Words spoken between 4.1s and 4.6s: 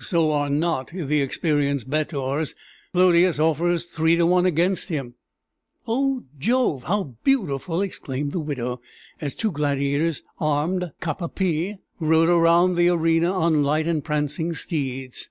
to one